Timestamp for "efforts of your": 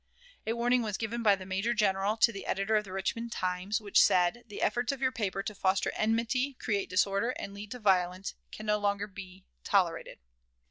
4.63-5.11